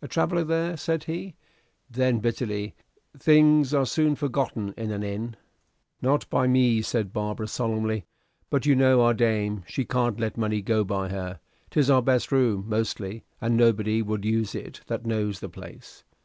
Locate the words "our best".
11.90-12.30